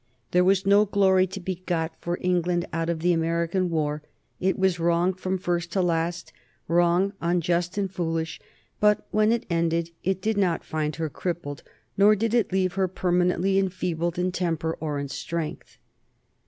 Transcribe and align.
There 0.31 0.43
was 0.43 0.65
no 0.65 0.85
glory 0.85 1.27
to 1.27 1.39
be 1.39 1.61
got 1.67 1.95
for 2.01 2.17
England 2.21 2.65
out 2.73 2.89
of 2.89 3.01
the 3.01 3.13
American 3.13 3.69
war; 3.69 4.01
it 4.39 4.57
was 4.57 4.79
wrong 4.79 5.13
from 5.13 5.37
first 5.37 5.71
to 5.73 5.81
last, 5.83 6.33
wrong, 6.67 7.13
unjust, 7.21 7.77
and 7.77 7.87
foolish, 7.91 8.41
but 8.79 9.05
when 9.11 9.31
it 9.31 9.45
ended 9.47 9.91
it 10.03 10.19
did 10.19 10.37
not 10.39 10.63
find 10.65 10.95
her 10.95 11.07
crippled, 11.07 11.61
nor 11.97 12.15
did 12.15 12.33
it 12.33 12.51
leave 12.51 12.73
her 12.73 12.87
permanently 12.87 13.59
enfeebled 13.59 14.17
in 14.17 14.31
temper 14.31 14.75
or 14.79 14.97
in 14.97 15.07
strength. 15.07 15.77